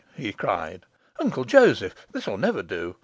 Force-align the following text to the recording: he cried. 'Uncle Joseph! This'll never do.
he 0.15 0.33
cried. 0.33 0.87
'Uncle 1.19 1.43
Joseph! 1.45 1.93
This'll 2.11 2.39
never 2.39 2.63
do. 2.63 2.95